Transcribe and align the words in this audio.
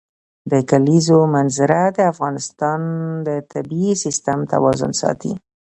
د 0.51 0.53
کلیزو 0.69 1.17
منظره 1.35 1.81
د 1.97 1.99
افغانستان 2.11 2.79
د 3.27 3.29
طبعي 3.51 3.91
سیسټم 4.03 4.39
توازن 4.53 4.91
ساتي. 5.01 5.33